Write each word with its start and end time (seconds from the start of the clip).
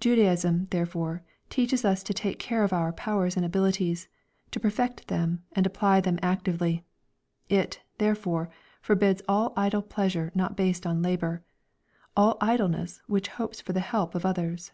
Judaism, 0.00 0.66
therefore, 0.70 1.22
teaches 1.50 1.84
us 1.84 2.02
to 2.04 2.14
take 2.14 2.38
care 2.38 2.64
of 2.64 2.72
our 2.72 2.90
powers 2.90 3.36
and 3.36 3.44
abilities, 3.44 4.08
to 4.50 4.58
perfect 4.58 5.08
them 5.08 5.44
and 5.52 5.66
apply 5.66 6.00
them 6.00 6.18
actively. 6.22 6.84
It, 7.50 7.82
therefore, 7.98 8.48
forbids 8.80 9.20
all 9.28 9.52
idle 9.58 9.82
pleasure 9.82 10.32
not 10.34 10.56
based 10.56 10.86
on 10.86 11.02
labour, 11.02 11.42
all 12.16 12.38
idleness 12.40 13.02
which 13.08 13.28
hopes 13.28 13.60
for 13.60 13.74
the 13.74 13.80
help 13.80 14.14
of 14.14 14.24
others." 14.24 14.72